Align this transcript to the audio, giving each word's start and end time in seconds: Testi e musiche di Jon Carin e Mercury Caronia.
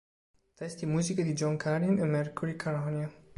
Testi 0.55 0.85
e 0.85 0.87
musiche 0.87 1.21
di 1.21 1.33
Jon 1.33 1.57
Carin 1.57 1.99
e 1.99 2.05
Mercury 2.05 2.55
Caronia. 2.55 3.13